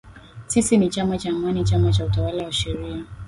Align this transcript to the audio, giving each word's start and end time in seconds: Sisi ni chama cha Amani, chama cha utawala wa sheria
Sisi 0.47 0.77
ni 0.77 0.89
chama 0.89 1.17
cha 1.17 1.29
Amani, 1.29 1.63
chama 1.63 1.91
cha 1.91 2.05
utawala 2.05 2.43
wa 2.45 2.51
sheria 2.51 3.05